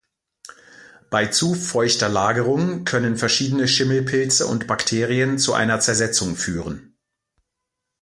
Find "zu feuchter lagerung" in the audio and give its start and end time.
1.27-2.85